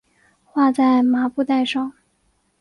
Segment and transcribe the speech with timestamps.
[0.43, 1.93] 画在麻布袋上